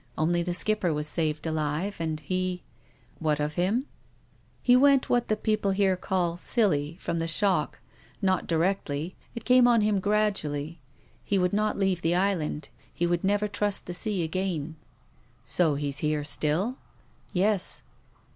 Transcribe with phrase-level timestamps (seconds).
[0.17, 1.97] Only the skipper was saved alive.
[1.99, 2.63] And he
[3.27, 3.85] —""What of him?""
[4.63, 7.77] He went what the people here call' silly' from the shock—
[8.19, 9.15] not directly.
[9.35, 10.77] It came on him gradu ally.
[11.23, 12.69] He would not leave the island.
[12.91, 14.75] He would never trust the sea again.""
[15.55, 16.77] So he's here still?"
[17.31, 17.83] "Yes."